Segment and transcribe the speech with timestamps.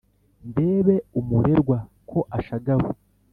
[0.49, 1.77] ndebe umurerwa
[2.09, 2.89] ko ashagawe